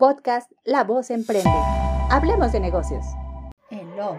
[0.00, 1.50] Podcast La Voz Emprende.
[2.08, 3.04] Hablemos de negocios.
[3.68, 4.18] El lobo.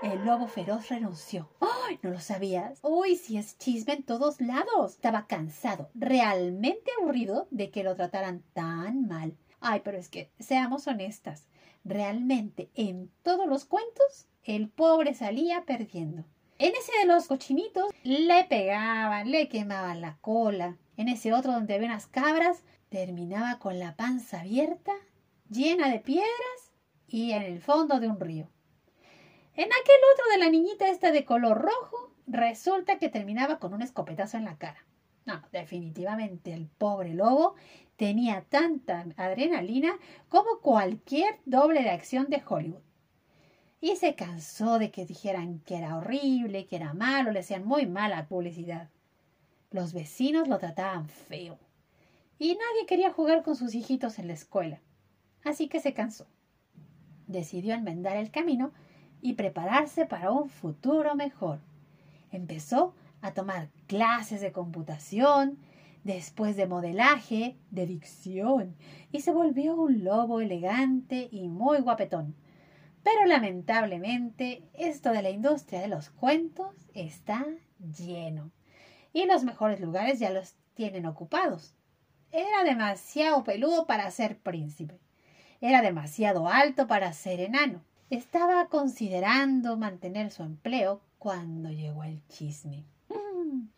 [0.00, 1.48] El lobo feroz renunció.
[1.58, 1.98] ¡Ay!
[2.00, 2.78] ¿No lo sabías?
[2.82, 4.92] Uy, si es chisme en todos lados.
[4.92, 9.36] Estaba cansado, realmente aburrido de que lo trataran tan mal.
[9.60, 11.48] Ay, pero es que, seamos honestas,
[11.84, 16.22] realmente en todos los cuentos el pobre salía perdiendo.
[16.60, 20.76] En ese de los cochinitos le pegaban, le quemaban la cola.
[20.96, 24.92] En ese otro donde había unas cabras, terminaba con la panza abierta,
[25.50, 26.72] llena de piedras
[27.06, 28.48] y en el fondo de un río.
[29.54, 33.82] En aquel otro de la niñita esta de color rojo, resulta que terminaba con un
[33.82, 34.84] escopetazo en la cara.
[35.24, 37.54] No, definitivamente el pobre lobo
[37.96, 39.96] tenía tanta adrenalina
[40.28, 42.82] como cualquier doble de acción de Hollywood
[43.80, 47.86] y se cansó de que dijeran que era horrible, que era malo, le hacían muy
[47.86, 48.88] mala publicidad.
[49.70, 51.58] Los vecinos lo trataban feo
[52.38, 54.80] y nadie quería jugar con sus hijitos en la escuela.
[55.46, 56.26] Así que se cansó.
[57.26, 58.72] Decidió enmendar el camino
[59.22, 61.60] y prepararse para un futuro mejor.
[62.30, 65.58] Empezó a tomar clases de computación,
[66.04, 68.76] después de modelaje, de dicción,
[69.10, 72.36] y se volvió un lobo elegante y muy guapetón
[73.06, 77.46] pero lamentablemente esto de la industria de los cuentos está
[77.96, 78.50] lleno.
[79.12, 81.72] Y los mejores lugares ya los tienen ocupados.
[82.32, 84.98] Era demasiado peludo para ser príncipe.
[85.60, 87.82] Era demasiado alto para ser enano.
[88.10, 92.84] Estaba considerando mantener su empleo cuando llegó el chisme.
[93.08, 93.68] Mm.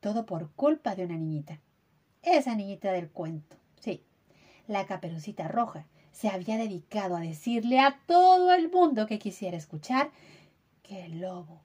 [0.00, 1.60] todo por culpa de una niñita.
[2.22, 3.56] Esa niñita del cuento.
[3.80, 4.02] Sí,
[4.66, 10.10] la caperucita roja se había dedicado a decirle a todo el mundo que quisiera escuchar
[10.82, 11.60] que el lobo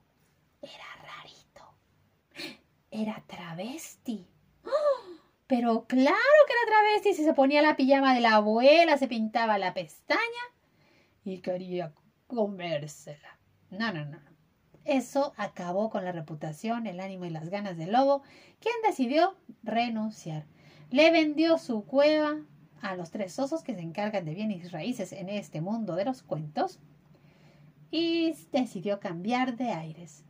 [0.61, 2.59] era rarito,
[2.91, 4.25] era travesti.
[5.47, 6.15] Pero claro
[6.47, 10.21] que era travesti si se ponía la pijama de la abuela, se pintaba la pestaña
[11.23, 11.93] y quería
[12.27, 13.37] comérsela.
[13.69, 14.19] No, no, no.
[14.85, 18.21] Eso acabó con la reputación, el ánimo y las ganas del lobo,
[18.59, 20.45] quien decidió renunciar.
[20.91, 22.37] Le vendió su cueva
[22.81, 26.21] a los tres osos que se encargan de bienes raíces en este mundo de los
[26.21, 26.79] cuentos
[27.89, 30.23] y decidió cambiar de aires.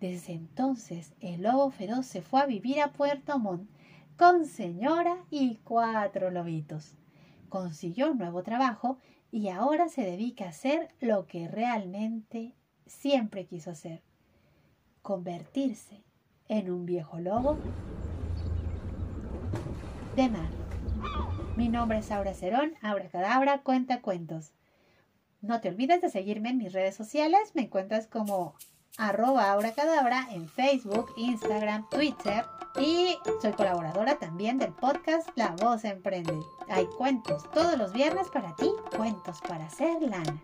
[0.00, 3.68] Desde entonces el lobo feroz se fue a vivir a Puerto Montt
[4.16, 6.96] con señora y cuatro lobitos.
[7.48, 8.98] Consiguió un nuevo trabajo
[9.30, 12.54] y ahora se dedica a hacer lo que realmente
[12.86, 14.02] siempre quiso hacer,
[15.02, 16.04] convertirse
[16.48, 17.56] en un viejo lobo
[20.16, 20.50] de mar.
[21.56, 24.52] Mi nombre es Aura Cerón, Aura Cadabra, cuenta cuentos.
[25.40, 28.54] No te olvides de seguirme en mis redes sociales, me encuentras como
[28.98, 32.44] arroba Aura Cadabra en Facebook, Instagram, Twitter
[32.78, 36.38] y soy colaboradora también del podcast La Voz Emprende.
[36.68, 40.42] Hay cuentos todos los viernes para ti, cuentos para hacer lana.